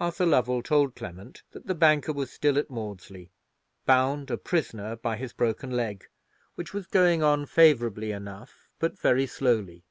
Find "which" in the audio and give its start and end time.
6.56-6.74